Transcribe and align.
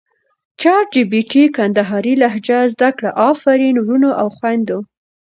چټ 0.61 0.85
جې 0.93 1.03
پې 1.11 1.19
ټې 1.31 1.43
کندهارې 1.57 2.13
لهجه 2.21 2.59
زده 2.73 2.89
کړه 2.97 3.09
افرین 3.29 3.75
ورونو 3.79 4.09
او 4.21 4.27
خویندو! 4.37 4.79